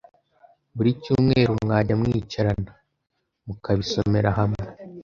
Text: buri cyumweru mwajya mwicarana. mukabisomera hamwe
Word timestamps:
buri 0.75 0.91
cyumweru 1.03 1.51
mwajya 1.63 1.93
mwicarana. 2.01 2.71
mukabisomera 3.45 4.29
hamwe 4.39 4.65